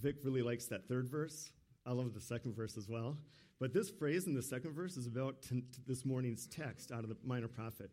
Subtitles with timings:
[0.00, 1.50] Vic really likes that third verse.
[1.84, 3.16] I love the second verse as well.
[3.58, 7.04] But this phrase in the second verse is about t- t- this morning's text out
[7.04, 7.90] of the Minor Prophet.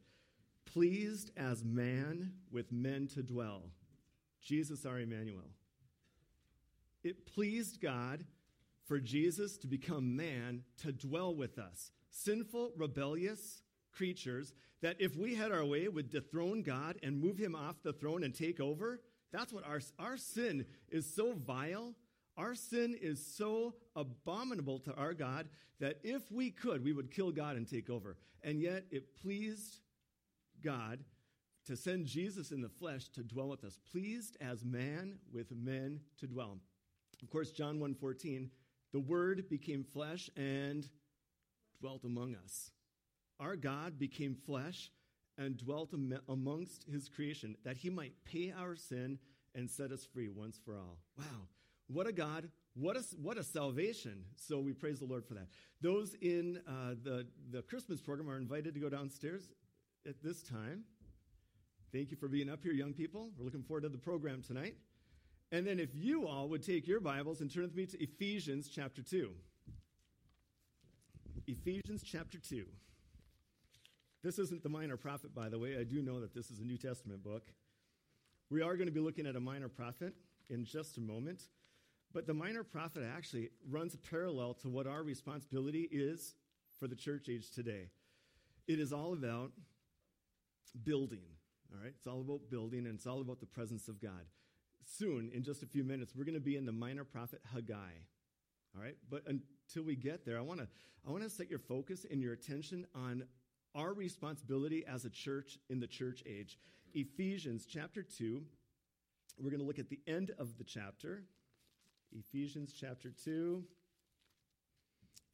[0.66, 3.64] Pleased as man with men to dwell.
[4.42, 5.52] Jesus our Emmanuel.
[7.04, 8.26] It pleased God
[8.86, 11.92] for Jesus to become man to dwell with us.
[12.10, 13.62] Sinful, rebellious
[13.92, 17.94] creatures that if we had our way would dethrone God and move him off the
[17.94, 19.00] throne and take over.
[19.34, 21.96] That's what our, our sin is so vile.
[22.38, 25.50] Our sin is so abominable to our God
[25.80, 28.16] that if we could, we would kill God and take over.
[28.44, 29.80] And yet it pleased
[30.64, 31.00] God
[31.66, 36.00] to send Jesus in the flesh to dwell with us, pleased as man with men
[36.20, 36.58] to dwell.
[37.22, 38.52] Of course, John 1:14,
[38.92, 40.88] the word became flesh and
[41.80, 42.72] dwelt among us.
[43.40, 44.92] Our God became flesh
[45.38, 49.20] and dwelt am- amongst his creation that he might pay our sin
[49.56, 50.98] and set us free once for all.
[51.18, 51.48] Wow.
[51.88, 52.50] What a God.
[52.76, 54.24] What a, what a salvation.
[54.36, 55.48] So we praise the Lord for that.
[55.82, 59.52] Those in uh, the, the Christmas program are invited to go downstairs
[60.08, 60.84] at this time.
[61.92, 63.30] Thank you for being up here, young people.
[63.38, 64.76] We're looking forward to the program tonight.
[65.52, 68.68] And then if you all would take your Bibles and turn with me to Ephesians
[68.74, 69.30] chapter 2.
[71.46, 72.66] Ephesians chapter 2.
[74.24, 75.78] This isn't the minor prophet, by the way.
[75.78, 77.44] I do know that this is a New Testament book.
[78.50, 80.14] We are going to be looking at a minor prophet
[80.50, 81.44] in just a moment.
[82.14, 86.36] But the minor prophet actually runs parallel to what our responsibility is
[86.80, 87.90] for the church age today.
[88.68, 89.52] It is all about
[90.84, 91.26] building,
[91.72, 91.94] all right?
[91.98, 94.26] It's all about building and it's all about the presence of God.
[94.86, 97.76] Soon, in just a few minutes, we're going to be in the minor prophet Haggai.
[98.76, 98.96] All right?
[99.10, 100.68] But until we get there, I want to
[101.06, 103.26] I want to set your focus and your attention on
[103.76, 106.58] our responsibility as a church in the church age.
[106.94, 108.42] Ephesians chapter 2.
[109.40, 111.24] We're going to look at the end of the chapter.
[112.12, 113.64] Ephesians chapter 2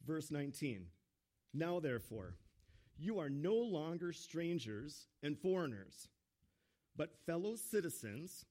[0.06, 0.86] verse 19.
[1.52, 2.36] Now therefore,
[2.96, 6.08] you are no longer strangers and foreigners,
[6.96, 8.44] but fellow citizens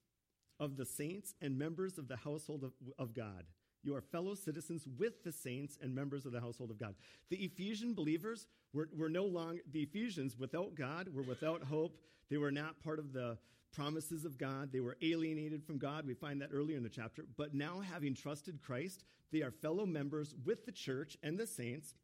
[0.58, 3.44] of the saints and members of the household of, of, God.
[3.82, 6.94] You are fellow citizens with the saints and members of the household of God.
[7.30, 11.98] The Ephesian believers were, were no longer, the Ephesians without God were without hope.
[12.28, 13.38] They were not part of the
[13.72, 14.70] promises of God.
[14.72, 16.06] They were alienated from God.
[16.06, 17.24] We find that earlier in the chapter.
[17.36, 21.94] But now, having trusted Christ, they are fellow members with the church and the saints,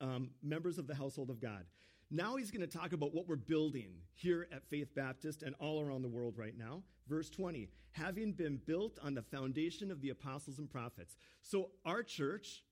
[0.00, 1.64] um, members of the household of God.
[2.10, 5.82] Now he's going to talk about what we're building here at Faith Baptist and all
[5.82, 6.82] around the world right now.
[7.06, 11.16] Verse 20, having been built on the foundation of the apostles and prophets.
[11.42, 12.64] So our church,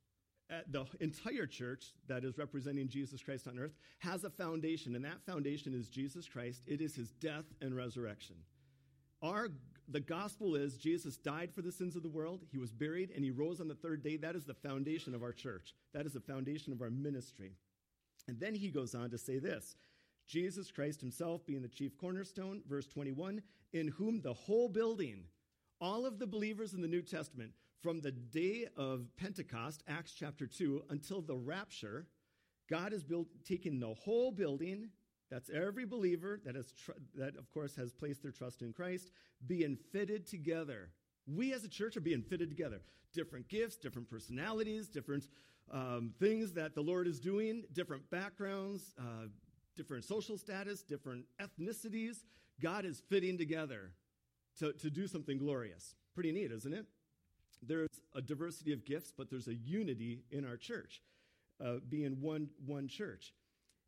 [0.50, 5.04] uh, the entire church that is representing Jesus Christ on earth, has a foundation, and
[5.04, 6.62] that foundation is Jesus Christ.
[6.66, 8.36] It is his death and resurrection.
[9.22, 9.48] Our
[9.88, 13.22] the gospel is Jesus died for the sins of the world, he was buried, and
[13.22, 14.16] he rose on the third day.
[14.16, 15.74] That is the foundation of our church.
[15.94, 17.52] That is the foundation of our ministry.
[18.28, 19.76] And then he goes on to say this
[20.26, 23.42] Jesus Christ himself being the chief cornerstone, verse 21,
[23.72, 25.24] in whom the whole building,
[25.80, 30.46] all of the believers in the New Testament, from the day of Pentecost, Acts chapter
[30.46, 32.06] 2, until the rapture,
[32.68, 34.88] God is built, taking the whole building,
[35.30, 39.10] that's every believer that, has tr- that, of course, has placed their trust in Christ,
[39.46, 40.90] being fitted together.
[41.26, 42.80] We as a church are being fitted together.
[43.12, 45.28] Different gifts, different personalities, different
[45.72, 49.28] um, things that the Lord is doing, different backgrounds, uh,
[49.76, 52.18] different social status, different ethnicities.
[52.60, 53.92] God is fitting together
[54.58, 55.94] to, to do something glorious.
[56.14, 56.86] Pretty neat, isn't it?
[57.62, 61.02] There's a diversity of gifts, but there's a unity in our church,
[61.64, 63.34] uh, being one, one church.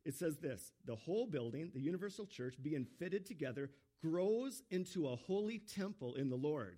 [0.05, 3.69] It says this the whole building, the universal church, being fitted together,
[4.01, 6.77] grows into a holy temple in the Lord.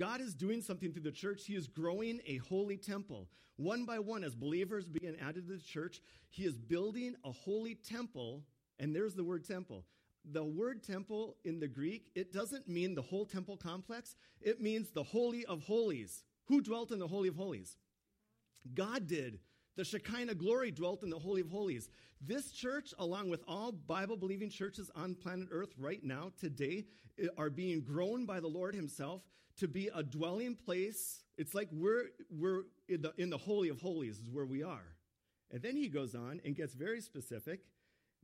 [0.00, 1.42] God is doing something through the church.
[1.44, 3.28] He is growing a holy temple.
[3.56, 6.00] One by one, as believers being added to the church,
[6.30, 8.42] He is building a holy temple.
[8.78, 9.84] And there's the word temple.
[10.32, 14.90] The word temple in the Greek, it doesn't mean the whole temple complex, it means
[14.90, 16.24] the Holy of Holies.
[16.46, 17.76] Who dwelt in the Holy of Holies?
[18.74, 19.38] God did.
[19.80, 21.88] The Shekinah glory dwelt in the Holy of Holies.
[22.20, 26.84] This church, along with all Bible believing churches on planet Earth right now, today,
[27.18, 29.22] eh, are being grown by the Lord Himself
[29.56, 31.24] to be a dwelling place.
[31.38, 34.84] It's like we're, we're in, the, in the Holy of Holies, is where we are.
[35.50, 37.60] And then He goes on and gets very specific.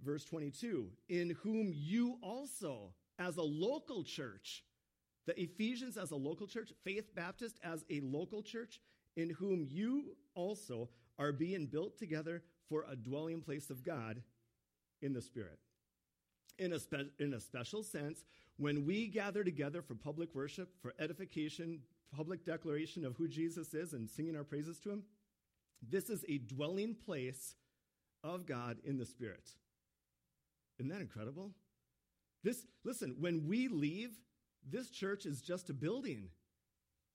[0.04, 4.62] Verse 22 In whom you also, as a local church,
[5.24, 8.78] the Ephesians as a local church, Faith Baptist as a local church,
[9.16, 14.22] in whom you also are being built together for a dwelling place of God
[15.02, 15.58] in the Spirit.
[16.58, 18.24] In a, spe- in a special sense,
[18.56, 21.80] when we gather together for public worship, for edification,
[22.14, 25.02] public declaration of who Jesus is and singing our praises to him.
[25.86, 27.54] This is a dwelling place
[28.24, 29.50] of God in the Spirit.
[30.78, 31.52] Isn't that incredible?
[32.42, 34.10] This, listen, when we leave,
[34.68, 36.28] this church is just a building.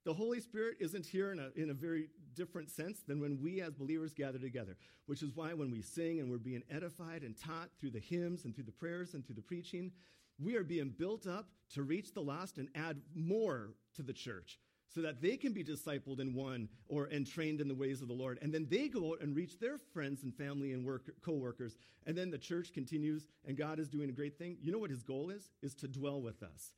[0.03, 3.61] The Holy Spirit isn't here in a, in a very different sense than when we
[3.61, 7.37] as believers gather together, which is why when we sing and we're being edified and
[7.37, 9.91] taught through the hymns and through the prayers and through the preaching,
[10.39, 14.59] we are being built up to reach the lost and add more to the church
[14.93, 18.07] so that they can be discipled and won or and trained in the ways of
[18.07, 18.39] the Lord.
[18.41, 21.77] And then they go out and reach their friends and family and work, co-workers.
[22.05, 24.57] And then the church continues and God is doing a great thing.
[24.61, 25.51] You know what his goal is?
[25.61, 26.71] Is to dwell with us.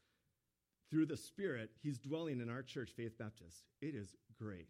[0.93, 3.63] Through the Spirit, he's dwelling in our church, Faith Baptist.
[3.81, 4.69] It is great.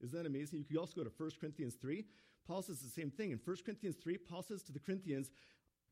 [0.00, 0.60] Isn't that amazing?
[0.60, 2.02] You could also go to 1 Corinthians 3.
[2.46, 3.30] Paul says the same thing.
[3.30, 5.30] In 1 Corinthians 3, Paul says to the Corinthians,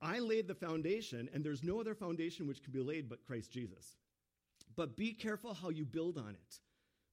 [0.00, 3.52] I laid the foundation, and there's no other foundation which can be laid but Christ
[3.52, 3.96] Jesus.
[4.74, 6.60] But be careful how you build on it.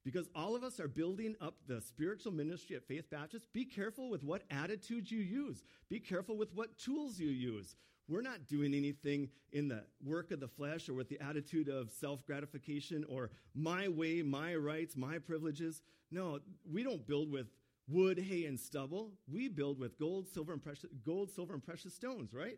[0.05, 3.51] Because all of us are building up the spiritual ministry at Faith Baptist.
[3.51, 5.61] Be careful with what attitudes you use.
[5.89, 7.75] Be careful with what tools you use.
[8.07, 11.91] We're not doing anything in the work of the flesh or with the attitude of
[11.91, 15.81] self gratification or my way, my rights, my privileges.
[16.11, 16.39] No,
[16.71, 17.47] we don't build with
[17.87, 19.13] wood, hay, and stubble.
[19.27, 22.57] We build with gold, silver, and precious, gold, silver, and precious stones, right?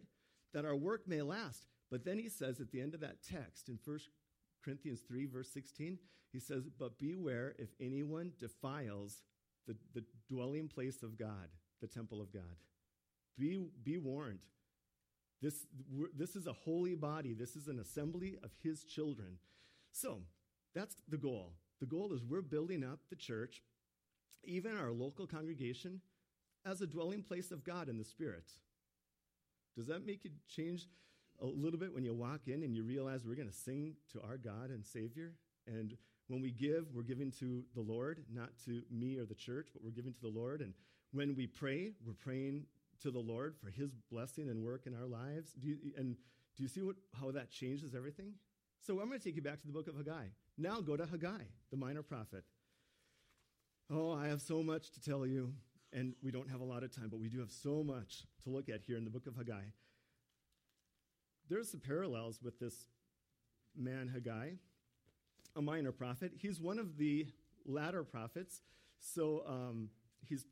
[0.53, 1.67] that our work may last.
[1.89, 3.99] But then he says at the end of that text in 1
[4.63, 5.97] Corinthians 3, verse 16,
[6.31, 9.21] he says, But beware if anyone defiles
[9.65, 11.49] the, the dwelling place of God,
[11.81, 12.43] the temple of God.
[13.37, 14.39] Be, be warned.
[15.41, 15.67] This,
[16.15, 19.37] this is a holy body, this is an assembly of his children.
[19.91, 20.21] So
[20.73, 21.53] that's the goal.
[21.79, 23.61] The goal is we're building up the church,
[24.43, 26.01] even our local congregation,
[26.65, 28.51] as a dwelling place of God in the Spirit.
[29.75, 30.87] Does that make you change
[31.39, 34.21] a little bit when you walk in and you realize we're going to sing to
[34.21, 35.33] our God and Savior?
[35.67, 35.95] And
[36.27, 39.83] when we give, we're giving to the Lord, not to me or the church, but
[39.83, 40.61] we're giving to the Lord.
[40.61, 40.73] And
[41.11, 42.65] when we pray, we're praying
[43.01, 45.53] to the Lord for His blessing and work in our lives.
[45.59, 46.15] Do you, and
[46.55, 48.33] do you see what, how that changes everything?
[48.79, 50.25] So I'm going to take you back to the book of Haggai.
[50.57, 52.43] Now go to Haggai, the minor prophet.
[53.91, 55.53] Oh, I have so much to tell you
[55.93, 58.49] and we don't have a lot of time, but we do have so much to
[58.49, 59.63] look at here in the book of Haggai.
[61.49, 62.87] There's some parallels with this
[63.75, 64.51] man, Haggai,
[65.55, 66.33] a minor prophet.
[66.35, 67.27] He's one of the
[67.65, 68.61] latter prophets,
[68.99, 69.89] so um,
[70.27, 70.45] he's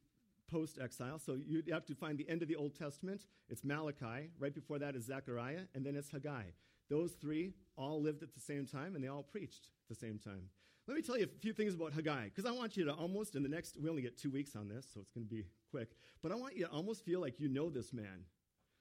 [0.55, 1.19] post exile.
[1.19, 3.25] So you have to find the end of the Old Testament.
[3.49, 4.29] It's Malachi.
[4.39, 6.43] Right before that is Zechariah, and then it's Haggai.
[6.89, 10.17] Those three all lived at the same time, and they all preached at the same
[10.17, 10.43] time.
[10.87, 13.35] Let me tell you a few things about Haggai, because I want you to almost,
[13.35, 15.43] in the next, we only get two weeks on this, so it's going to be
[15.71, 15.89] quick,
[16.21, 18.23] but I want you to almost feel like you know this man.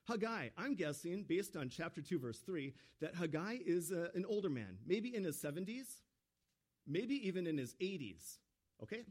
[0.06, 4.50] Haggai, I'm guessing, based on chapter 2, verse 3, that Haggai is uh, an older
[4.50, 5.87] man, maybe in his 70s,
[6.87, 8.37] maybe even in his 80s,
[8.82, 9.05] okay?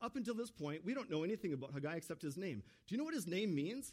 [0.00, 2.62] Up until this point, we don't know anything about Haggai except his name.
[2.86, 3.92] Do you know what his name means?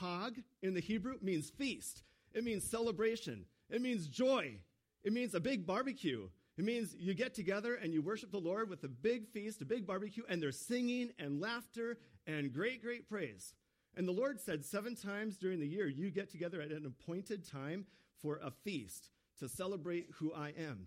[0.00, 2.02] Hag in the Hebrew means feast,
[2.32, 4.58] it means celebration, it means joy,
[5.04, 6.28] it means a big barbecue.
[6.56, 9.64] It means you get together and you worship the Lord with a big feast, a
[9.64, 13.54] big barbecue, and there's singing and laughter and great, great praise.
[13.96, 17.44] And the Lord said seven times during the year, you get together at an appointed
[17.44, 17.86] time
[18.22, 19.10] for a feast
[19.40, 20.86] to celebrate who I am.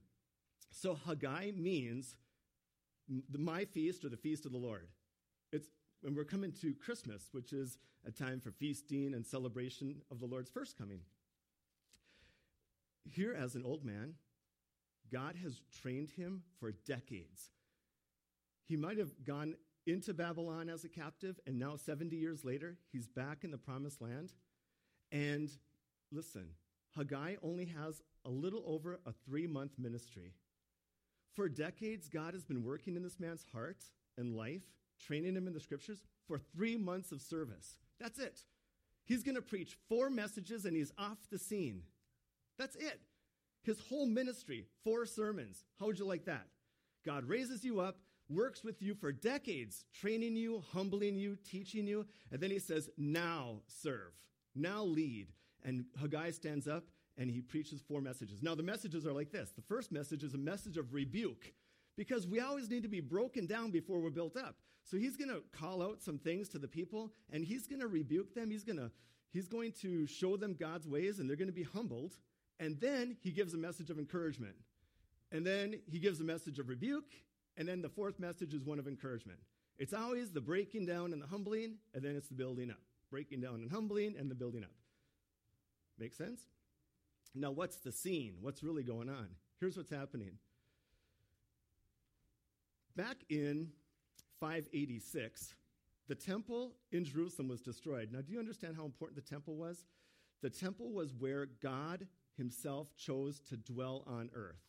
[0.71, 2.15] So Haggai means
[3.38, 4.87] my feast or the feast of the Lord.
[5.52, 5.68] It's
[6.02, 10.26] when we're coming to Christmas, which is a time for feasting and celebration of the
[10.26, 10.99] Lord's first coming.
[13.09, 14.16] Here, as an old man,
[15.11, 17.49] God has trained him for decades.
[18.68, 23.07] He might have gone into Babylon as a captive, and now 70 years later, he's
[23.07, 24.33] back in the promised land.
[25.11, 25.49] And
[26.11, 26.49] listen,
[26.95, 30.33] Haggai only has a little over a three month ministry.
[31.37, 33.83] For decades, God has been working in this man's heart
[34.17, 34.63] and life,
[34.99, 37.77] training him in the scriptures for three months of service.
[37.99, 38.39] That's it.
[39.06, 41.83] He's going to preach four messages and he's off the scene.
[42.57, 43.01] That's it.
[43.61, 45.63] His whole ministry, four sermons.
[45.79, 46.47] How would you like that?
[47.06, 52.07] God raises you up, works with you for decades, training you, humbling you, teaching you,
[52.31, 54.13] and then he says, Now serve,
[54.56, 55.27] now lead.
[55.63, 56.85] And Haggai stands up
[57.18, 58.44] and he preaches four messages.
[58.44, 61.54] Now, the messages are like this the first message is a message of rebuke
[61.95, 64.56] because we always need to be broken down before we're built up.
[64.83, 67.88] So he's going to call out some things to the people and he's going to
[67.88, 68.50] rebuke them.
[68.50, 68.92] He's going to
[69.31, 72.14] he's going to show them God's ways and they're going to be humbled.
[72.59, 74.56] And then he gives a message of encouragement.
[75.31, 77.12] And then he gives a message of rebuke.
[77.57, 79.40] And then the fourth message is one of encouragement.
[79.78, 82.81] It's always the breaking down and the humbling, and then it's the building up.
[83.12, 84.71] Breaking down and humbling, and the building up.
[86.00, 86.42] Make sense?
[87.39, 88.35] Now, what's the scene?
[88.41, 89.27] What's really going on?
[89.59, 90.33] Here's what's happening
[92.95, 93.69] Back in
[94.39, 95.53] 586,
[96.07, 98.09] the temple in Jerusalem was destroyed.
[98.11, 99.83] Now, do you understand how important the temple was?
[100.41, 104.61] The temple was where God himself chose to dwell on earth.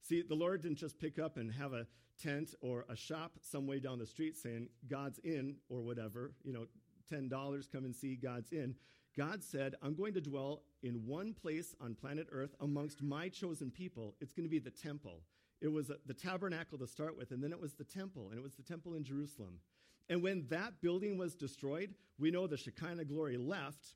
[0.00, 1.86] See, the Lord didn't just pick up and have a
[2.20, 6.52] tent or a shop some way down the street saying, God's in, or whatever, you
[6.52, 6.66] know,
[7.12, 7.30] $10,
[7.72, 8.74] come and see God's in.
[9.16, 13.70] God said, I'm going to dwell in one place on planet Earth amongst my chosen
[13.70, 14.14] people.
[14.20, 15.22] It's going to be the temple.
[15.62, 18.38] It was uh, the tabernacle to start with, and then it was the temple, and
[18.38, 19.60] it was the temple in Jerusalem.
[20.08, 23.94] And when that building was destroyed, we know the Shekinah glory left.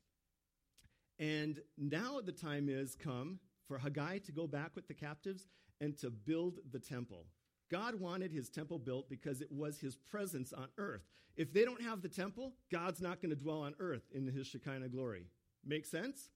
[1.19, 5.47] And now the time is come for Haggai to go back with the captives
[5.79, 7.25] and to build the temple.
[7.71, 11.03] God wanted his temple built because it was his presence on earth.
[11.37, 14.47] If they don't have the temple, God's not going to dwell on earth in his
[14.47, 15.27] Shekinah glory.
[15.65, 16.29] Make sense?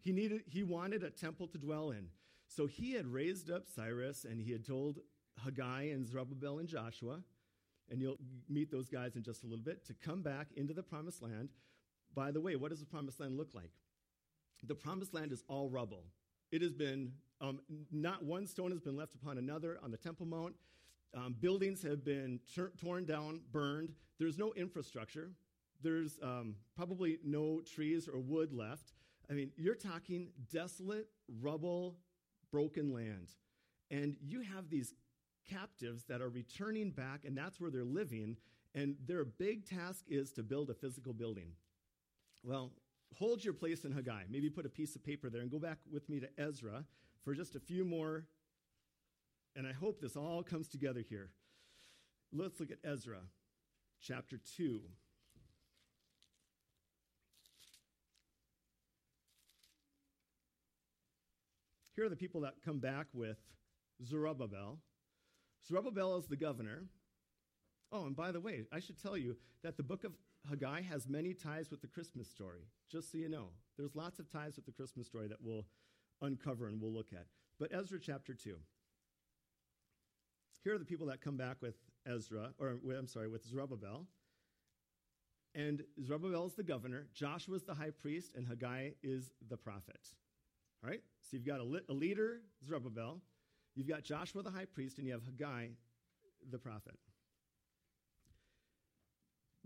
[0.00, 2.08] He needed he wanted a temple to dwell in.
[2.46, 5.00] So he had raised up Cyrus and he had told
[5.42, 7.20] Haggai and Zerubbabel and Joshua,
[7.90, 10.82] and you'll meet those guys in just a little bit, to come back into the
[10.82, 11.48] promised land.
[12.14, 13.72] By the way, what does the promised land look like?
[14.62, 16.04] The promised land is all rubble.
[16.52, 17.60] It has been, um,
[17.90, 20.54] not one stone has been left upon another on the Temple Mount.
[21.14, 23.92] Um, buildings have been ter- torn down, burned.
[24.18, 25.30] There's no infrastructure.
[25.82, 28.92] There's um, probably no trees or wood left.
[29.30, 31.08] I mean, you're talking desolate,
[31.40, 31.96] rubble,
[32.50, 33.28] broken land.
[33.90, 34.94] And you have these
[35.48, 38.36] captives that are returning back, and that's where they're living.
[38.74, 41.52] And their big task is to build a physical building.
[42.42, 42.72] Well,
[43.18, 44.24] hold your place in Haggai.
[44.28, 46.84] Maybe put a piece of paper there and go back with me to Ezra
[47.24, 48.26] for just a few more.
[49.56, 51.30] And I hope this all comes together here.
[52.32, 53.20] Let's look at Ezra
[54.00, 54.80] chapter 2.
[61.94, 63.38] Here are the people that come back with
[64.04, 64.80] Zerubbabel.
[65.66, 66.86] Zerubbabel is the governor.
[67.92, 70.12] Oh, and by the way, I should tell you that the book of
[70.48, 73.50] Haggai has many ties with the Christmas story, just so you know.
[73.78, 75.66] There's lots of ties with the Christmas story that we'll
[76.24, 77.26] uncover and we'll look at.
[77.58, 78.56] But Ezra chapter 2.
[80.62, 81.76] Here are the people that come back with
[82.06, 84.06] Ezra, or I'm sorry, with Zerubbabel.
[85.54, 90.00] And Zerubbabel is the governor, Joshua is the high priest, and Haggai is the prophet.
[90.82, 91.02] All right?
[91.20, 93.20] So you've got a, a leader, Zerubbabel,
[93.74, 95.68] you've got Joshua the high priest, and you have Haggai
[96.50, 96.98] the prophet.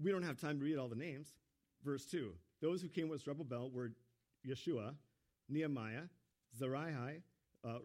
[0.03, 1.29] We don't have time to read all the names.
[1.85, 3.93] Verse 2 Those who came with Zerubbabel were
[4.47, 4.95] Yeshua,
[5.49, 6.03] Nehemiah,
[6.59, 7.21] Zariah,
[7.65, 7.79] uh,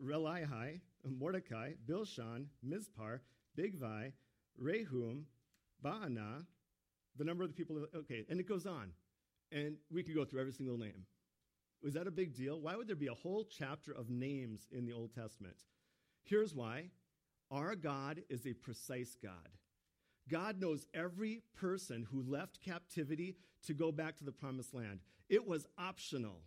[1.10, 3.20] Mordecai, Bilshan, Mizpar,
[3.58, 4.12] Bigvai,
[4.62, 5.24] Rehum,
[5.84, 6.46] Baanah,
[7.18, 7.86] the number of the people.
[7.96, 8.92] Okay, and it goes on.
[9.52, 11.06] And we could go through every single name.
[11.84, 12.60] Was that a big deal?
[12.60, 15.58] Why would there be a whole chapter of names in the Old Testament?
[16.24, 16.86] Here's why
[17.52, 19.50] our God is a precise God.
[20.30, 23.36] God knows every person who left captivity
[23.68, 25.02] to go back to the promised land.
[25.30, 26.40] It was optional.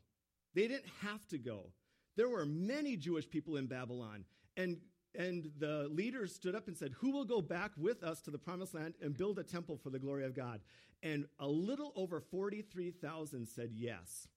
[0.55, 1.71] They didn't have to go.
[2.17, 4.25] There were many Jewish people in Babylon,
[4.57, 4.79] and,
[5.15, 8.39] and the leaders stood up and said, Who will go back with us to the
[8.39, 10.61] promised land and build a temple for the glory of God?
[11.03, 14.29] And a little over 43,000 said yes.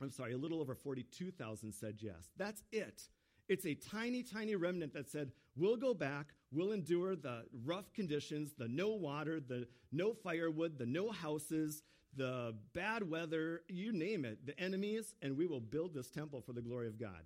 [0.00, 2.30] I'm sorry, a little over 42,000 said yes.
[2.36, 3.02] That's it.
[3.48, 8.52] It's a tiny, tiny remnant that said, We'll go back, we'll endure the rough conditions,
[8.56, 11.82] the no water, the no firewood, the no houses,
[12.16, 16.52] the bad weather, you name it, the enemies, and we will build this temple for
[16.52, 17.24] the glory of God.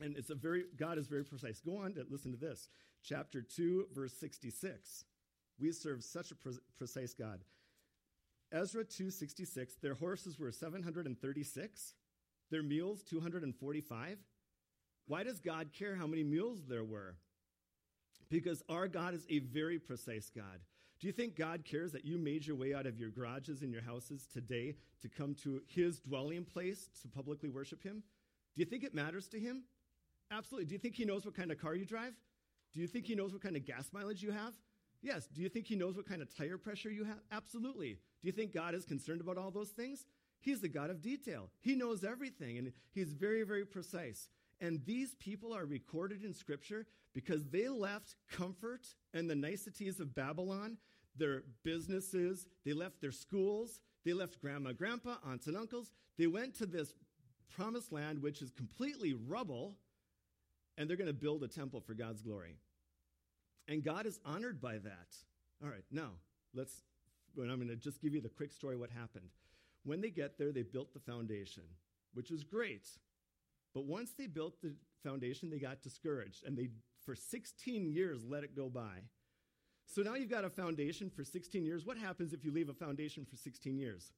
[0.00, 1.60] And it's a very, God is very precise.
[1.60, 2.68] Go on to listen to this.
[3.02, 5.04] Chapter 2, verse 66.
[5.58, 7.40] We serve such a pre- precise God.
[8.52, 11.94] Ezra 266, their horses were 736,
[12.50, 14.18] their mules 245.
[15.06, 17.16] Why does God care how many mules there were?
[18.30, 20.60] Because our God is a very precise God.
[21.00, 23.72] Do you think God cares that you made your way out of your garages and
[23.72, 28.02] your houses today to come to his dwelling place to publicly worship him?
[28.56, 29.62] Do you think it matters to him?
[30.30, 30.66] Absolutely.
[30.66, 32.14] Do you think he knows what kind of car you drive?
[32.74, 34.54] Do you think he knows what kind of gas mileage you have?
[35.00, 35.28] Yes.
[35.32, 37.20] Do you think he knows what kind of tire pressure you have?
[37.30, 37.92] Absolutely.
[38.20, 40.04] Do you think God is concerned about all those things?
[40.40, 41.50] He's the God of detail.
[41.60, 44.28] He knows everything, and he's very, very precise.
[44.60, 50.14] And these people are recorded in Scripture because they left comfort and the niceties of
[50.14, 50.78] Babylon,
[51.16, 55.90] their businesses, they left their schools, they left grandma, grandpa, aunts, and uncles.
[56.16, 56.94] They went to this
[57.50, 59.76] promised land, which is completely rubble,
[60.76, 62.56] and they're going to build a temple for God's glory.
[63.66, 65.16] And God is honored by that.
[65.62, 66.10] All right, now
[66.54, 66.82] let's,
[67.38, 69.28] I'm going to just give you the quick story what happened.
[69.84, 71.64] When they get there, they built the foundation,
[72.14, 72.88] which was great.
[73.74, 76.68] But once they built the foundation, they got discouraged and they
[77.08, 79.00] For 16 years, let it go by.
[79.86, 81.86] So now you've got a foundation for 16 years.
[81.86, 84.12] What happens if you leave a foundation for 16 years?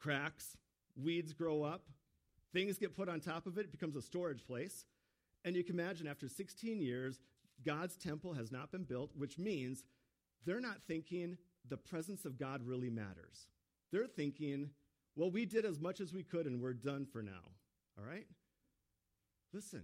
[0.00, 0.56] Cracks,
[1.00, 1.84] weeds grow up,
[2.52, 4.86] things get put on top of it, it becomes a storage place.
[5.44, 7.20] And you can imagine after 16 years,
[7.64, 9.84] God's temple has not been built, which means
[10.44, 13.46] they're not thinking the presence of God really matters.
[13.92, 14.70] They're thinking,
[15.14, 17.52] well, we did as much as we could and we're done for now.
[17.96, 18.26] All right?
[19.52, 19.82] Listen,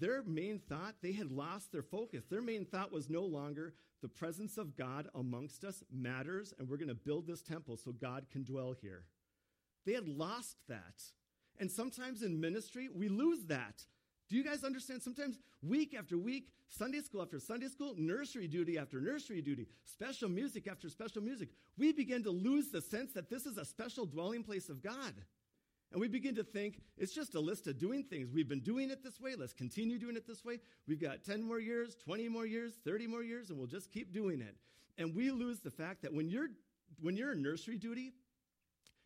[0.00, 2.24] their main thought, they had lost their focus.
[2.28, 6.76] Their main thought was no longer the presence of God amongst us matters, and we're
[6.76, 9.04] going to build this temple so God can dwell here.
[9.86, 11.02] They had lost that.
[11.58, 13.82] And sometimes in ministry, we lose that.
[14.28, 15.02] Do you guys understand?
[15.02, 20.28] Sometimes week after week, Sunday school after Sunday school, nursery duty after nursery duty, special
[20.28, 24.04] music after special music, we begin to lose the sense that this is a special
[24.04, 25.14] dwelling place of God.
[25.90, 28.30] And we begin to think it's just a list of doing things.
[28.30, 29.34] We've been doing it this way.
[29.36, 30.58] Let's continue doing it this way.
[30.86, 34.12] We've got 10 more years, 20 more years, 30 more years, and we'll just keep
[34.12, 34.54] doing it.
[34.98, 36.48] And we lose the fact that when you're,
[37.00, 38.12] when you're in nursery duty,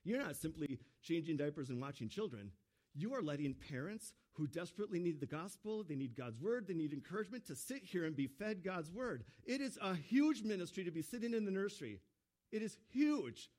[0.05, 2.51] you're not simply changing diapers and watching children.
[2.95, 6.93] You are letting parents who desperately need the gospel, they need God's word, they need
[6.93, 9.25] encouragement to sit here and be fed God's word.
[9.45, 12.01] It is a huge ministry to be sitting in the nursery.
[12.51, 13.51] It is huge.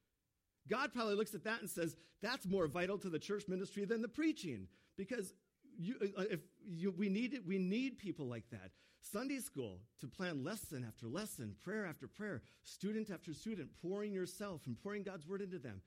[0.69, 4.01] God probably looks at that and says, that's more vital to the church ministry than
[4.01, 4.67] the preaching
[4.97, 5.33] because
[5.77, 8.71] you, uh, uh, if you, we, need it, we need people like that.
[9.01, 14.61] Sunday school to plan lesson after lesson, prayer after prayer, student after student, pouring yourself
[14.65, 15.81] and pouring God's word into them.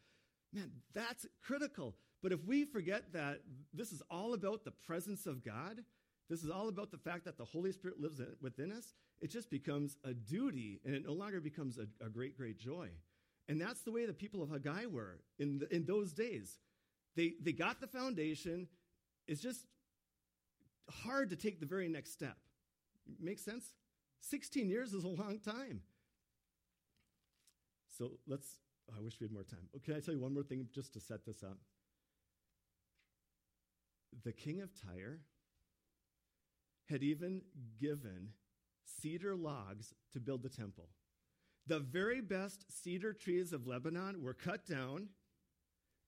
[0.52, 1.94] Man, that's critical.
[2.22, 3.40] But if we forget that
[3.72, 5.82] this is all about the presence of God,
[6.28, 9.50] this is all about the fact that the Holy Spirit lives within us, it just
[9.50, 12.88] becomes a duty and it no longer becomes a, a great, great joy.
[13.48, 16.58] And that's the way the people of Haggai were in, the, in those days.
[17.14, 18.68] They, they got the foundation.
[19.28, 19.66] It's just
[20.90, 22.36] hard to take the very next step.
[23.20, 23.74] Makes sense?
[24.20, 25.80] 16 years is a long time.
[27.96, 28.46] So let's,
[28.90, 29.68] oh, I wish we had more time.
[29.74, 31.58] Oh, can I tell you one more thing just to set this up?
[34.24, 35.20] The king of Tyre
[36.88, 37.42] had even
[37.80, 38.30] given
[38.84, 40.88] cedar logs to build the temple.
[41.66, 45.08] The very best cedar trees of Lebanon were cut down.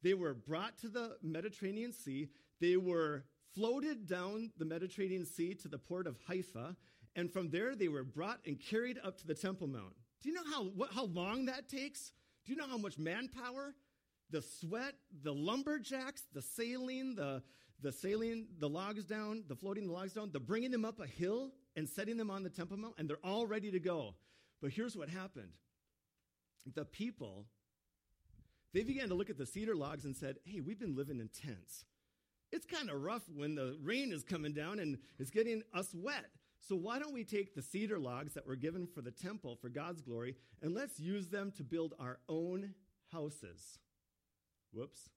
[0.02, 2.28] They were brought to the Mediterranean Sea.
[2.60, 6.76] They were floated down the Mediterranean Sea to the port of Haifa.
[7.16, 9.94] And from there, they were brought and carried up to the Temple Mount.
[10.22, 12.12] Do you know how, what, how long that takes?
[12.44, 13.74] Do you know how much manpower?
[14.30, 17.42] The sweat, the lumberjacks, the sailing, the,
[17.80, 21.06] the sailing the logs down, the floating the logs down, the bringing them up a
[21.06, 24.14] hill and setting them on the Temple Mount, and they're all ready to go.
[24.60, 25.52] But here's what happened
[26.74, 27.46] the people,
[28.74, 31.28] they began to look at the cedar logs and said, Hey, we've been living in
[31.28, 31.84] tents.
[32.50, 36.26] It's kind of rough when the rain is coming down and it's getting us wet.
[36.60, 39.68] So why don't we take the cedar logs that were given for the temple for
[39.68, 42.74] God's glory and let's use them to build our own
[43.12, 43.78] houses?
[44.72, 45.10] Whoops.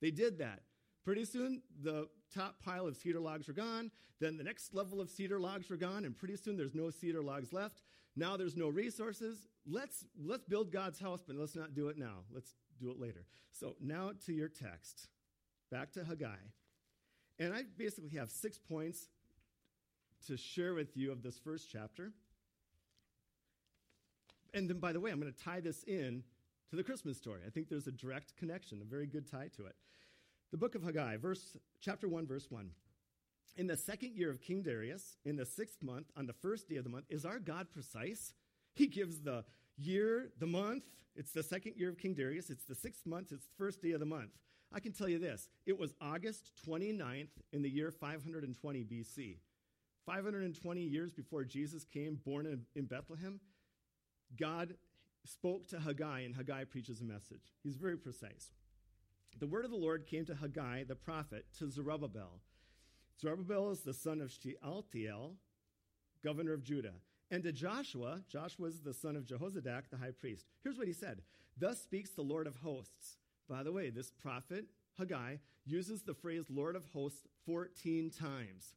[0.00, 0.60] They did that.
[1.04, 3.90] Pretty soon, the top pile of cedar logs were gone.
[4.20, 7.22] Then the next level of cedar logs were gone, and pretty soon there's no cedar
[7.22, 7.82] logs left.
[8.20, 9.48] Now there's no resources.
[9.66, 12.18] Let's, let's build God's house, but let's not do it now.
[12.30, 13.24] Let's do it later.
[13.50, 15.08] So now to your text.
[15.70, 16.36] Back to Haggai.
[17.38, 19.08] And I basically have six points
[20.26, 22.12] to share with you of this first chapter.
[24.52, 26.22] And then, by the way, I'm going to tie this in
[26.68, 27.40] to the Christmas story.
[27.46, 29.76] I think there's a direct connection, a very good tie to it.
[30.50, 32.68] The book of Haggai, verse, chapter 1, verse 1.
[33.56, 36.76] In the second year of King Darius, in the sixth month, on the first day
[36.76, 38.32] of the month, is our God precise?
[38.72, 39.44] He gives the
[39.76, 40.84] year, the month.
[41.16, 42.50] It's the second year of King Darius.
[42.50, 43.32] It's the sixth month.
[43.32, 44.30] It's the first day of the month.
[44.72, 49.38] I can tell you this it was August 29th in the year 520 BC.
[50.06, 53.40] 520 years before Jesus came, born in, in Bethlehem,
[54.38, 54.74] God
[55.24, 57.52] spoke to Haggai, and Haggai preaches a message.
[57.62, 58.50] He's very precise.
[59.38, 62.40] The word of the Lord came to Haggai, the prophet, to Zerubbabel.
[63.20, 65.34] Zerubbabel is the son of Shealtiel,
[66.24, 66.94] governor of Judah.
[67.30, 70.46] And to Joshua, Joshua is the son of Jehozadak, the high priest.
[70.64, 71.22] Here's what he said
[71.56, 73.18] Thus speaks the Lord of hosts.
[73.48, 78.74] By the way, this prophet, Haggai, uses the phrase Lord of hosts 14 times.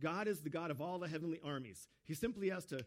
[0.00, 1.88] God is the God of all the heavenly armies.
[2.04, 2.84] He simply has to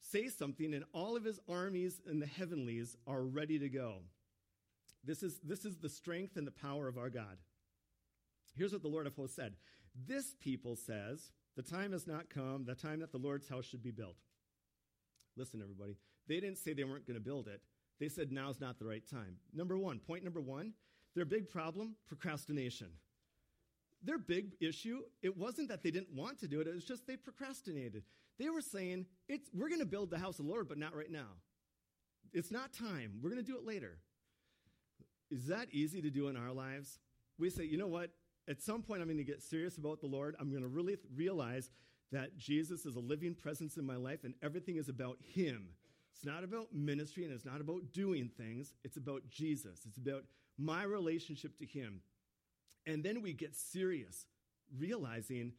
[0.00, 3.96] say something, and all of his armies in the heavenlies are ready to go.
[5.02, 7.36] This is, this is the strength and the power of our God.
[8.56, 9.54] Here's what the Lord of hosts said
[9.94, 13.82] This people says, The time has not come, the time that the Lord's house should
[13.82, 14.16] be built.
[15.36, 15.96] Listen, everybody,
[16.28, 17.60] they didn't say they weren't going to build it.
[18.00, 19.36] They said now's not the right time.
[19.54, 20.72] Number one, point number one,
[21.14, 22.88] their big problem procrastination.
[24.02, 27.06] their big issue, it wasn't that they didn't want to do it, it was just
[27.06, 28.02] they procrastinated.
[28.38, 30.94] They were saying, it's, we're going to build the house of the Lord, but not
[30.94, 31.38] right now.
[32.32, 33.20] It's not time.
[33.22, 33.98] We're going to do it later.
[35.30, 36.98] Is that easy to do in our lives?
[37.38, 38.10] We say, you know what?
[38.48, 40.36] At some point, I'm going to get serious about the Lord.
[40.38, 41.70] I'm going to really realize
[42.12, 45.68] that Jesus is a living presence in my life and everything is about Him.
[46.14, 48.74] It's not about ministry and it's not about doing things.
[48.84, 49.80] It's about Jesus.
[49.86, 50.24] It's about
[50.58, 52.00] my relationship to Him.
[52.86, 54.26] And then we get serious,
[54.78, 55.52] realizing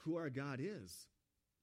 [0.00, 1.06] who our God is.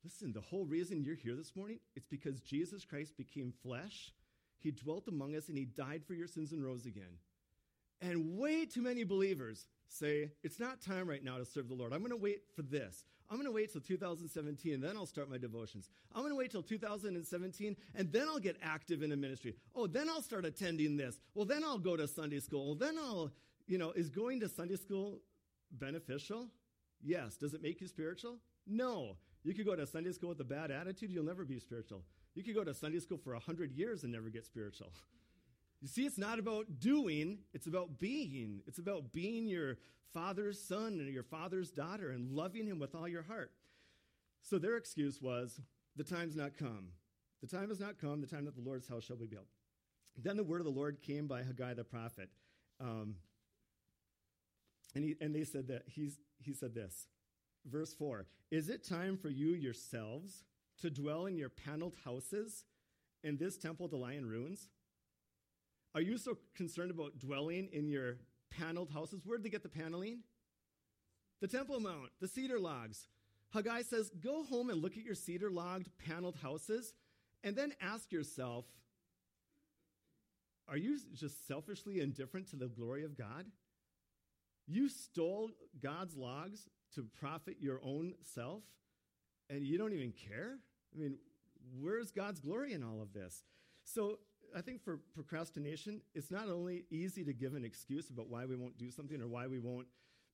[0.03, 4.11] Listen, the whole reason you're here this morning, it's because Jesus Christ became flesh.
[4.59, 7.19] He dwelt among us and he died for your sins and rose again.
[8.01, 11.93] And way too many believers say, it's not time right now to serve the Lord.
[11.93, 13.03] I'm going to wait for this.
[13.29, 15.89] I'm going to wait till 2017 and then I'll start my devotions.
[16.13, 19.55] I'm going to wait till 2017 and then I'll get active in a ministry.
[19.75, 21.19] Oh, then I'll start attending this.
[21.33, 22.67] Well, then I'll go to Sunday school.
[22.67, 23.31] Well, then I'll,
[23.65, 25.21] you know, is going to Sunday school
[25.71, 26.47] beneficial?
[27.01, 27.35] Yes.
[27.35, 28.37] Does it make you spiritual?
[28.67, 29.17] No.
[29.43, 32.03] You could go to Sunday school with a bad attitude, you'll never be spiritual.
[32.35, 34.91] You could go to Sunday school for 100 years and never get spiritual.
[35.83, 38.61] You see, it's not about doing, it's about being.
[38.65, 39.79] It's about being your
[40.13, 43.51] father's son and your father's daughter and loving him with all your heart.
[44.41, 45.59] So their excuse was,
[45.97, 46.87] the time's not come.
[47.41, 49.47] The time has not come, the time that the Lord's house shall be built.
[50.15, 52.29] Then the word of the Lord came by Haggai the prophet.
[52.79, 53.15] Um,
[54.95, 57.07] and, he, and they said that he's, he said this
[57.65, 60.45] Verse 4 Is it time for you yourselves
[60.79, 62.63] to dwell in your paneled houses
[63.21, 64.69] and this temple to lie in ruins?
[65.95, 68.17] Are you so concerned about dwelling in your
[68.49, 69.21] paneled houses?
[69.23, 70.19] Where'd they get the paneling?
[71.41, 73.07] The Temple Mount, the cedar logs.
[73.53, 76.93] Haggai says, Go home and look at your cedar logged paneled houses
[77.43, 78.65] and then ask yourself,
[80.67, 83.45] Are you just selfishly indifferent to the glory of God?
[84.65, 85.51] You stole
[85.81, 88.63] God's logs to profit your own self
[89.49, 90.57] and you don't even care?
[90.95, 91.17] I mean,
[91.79, 93.43] where's God's glory in all of this?
[93.83, 94.19] So
[94.55, 98.55] I think for procrastination, it's not only easy to give an excuse about why we
[98.55, 99.87] won't do something or why we won't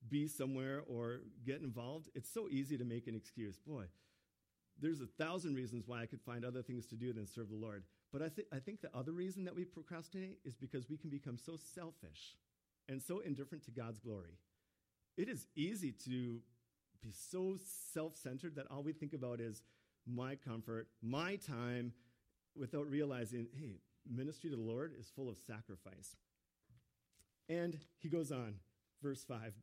[0.08, 2.10] be somewhere or get involved.
[2.16, 3.58] It's so easy to make an excuse.
[3.60, 3.86] Boy,
[4.80, 7.56] there's a thousand reasons why I could find other things to do than serve the
[7.56, 7.84] Lord.
[8.12, 11.10] But I, th- I think the other reason that we procrastinate is because we can
[11.10, 12.38] become so selfish
[12.88, 14.38] and so indifferent to God's glory.
[15.18, 16.40] It is easy to
[17.02, 17.58] be so
[17.94, 19.62] self centered that all we think about is
[20.08, 21.94] my comfort, my time,
[22.56, 23.80] without realizing, hey,
[24.10, 26.16] ministry to the Lord is full of sacrifice.
[27.48, 28.56] And he goes on,
[29.02, 29.54] verse 5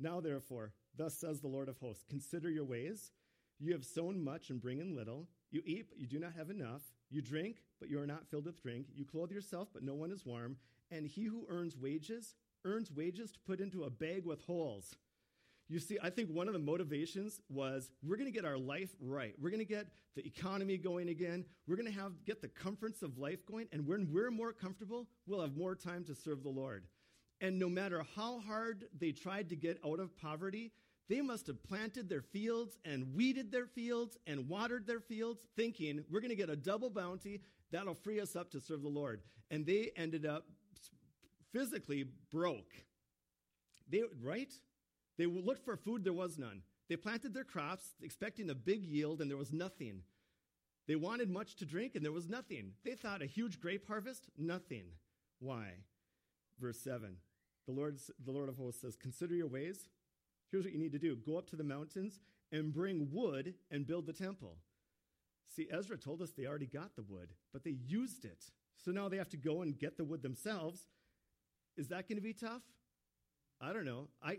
[0.00, 3.12] Now therefore, thus says the Lord of hosts, consider your ways.
[3.58, 5.28] You have sown much and bring in little.
[5.50, 6.82] You eat, but you do not have enough.
[7.10, 8.86] You drink, but you are not filled with drink.
[8.94, 10.56] You clothe yourself, but no one is warm.
[10.90, 14.96] And he who earns wages earns wages to put into a bag with holes
[15.68, 18.90] you see, I think one of the motivations was we're going to get our life
[19.00, 19.34] right.
[19.40, 21.44] We're going to get the economy going again.
[21.66, 25.08] We're going to have get the comforts of life going, and when we're more comfortable,
[25.26, 26.84] we'll have more time to serve the Lord.
[27.40, 30.72] And no matter how hard they tried to get out of poverty,
[31.08, 36.04] they must have planted their fields and weeded their fields and watered their fields, thinking
[36.10, 39.20] we're going to get a double bounty that'll free us up to serve the Lord.
[39.50, 40.46] And they ended up
[41.52, 42.72] physically broke.
[43.88, 44.52] They right?
[45.18, 46.62] They looked for food, there was none.
[46.88, 50.02] They planted their crops expecting a big yield, and there was nothing.
[50.86, 52.72] They wanted much to drink, and there was nothing.
[52.84, 54.84] They thought a huge grape harvest, nothing.
[55.40, 55.72] Why?
[56.60, 57.16] Verse 7.
[57.66, 59.88] The Lord, the Lord of hosts says, Consider your ways.
[60.50, 62.20] Here's what you need to do go up to the mountains
[62.52, 64.56] and bring wood and build the temple.
[65.48, 68.44] See, Ezra told us they already got the wood, but they used it.
[68.76, 70.86] So now they have to go and get the wood themselves.
[71.76, 72.62] Is that going to be tough?
[73.60, 74.08] I don't know.
[74.22, 74.38] I,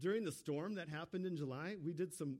[0.00, 2.38] during the storm that happened in July, we did some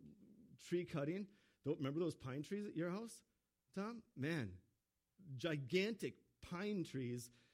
[0.66, 1.26] tree cutting.
[1.64, 3.22] Don't remember those pine trees at your house,
[3.74, 4.02] Tom?
[4.16, 4.50] Man,
[5.36, 7.30] gigantic pine trees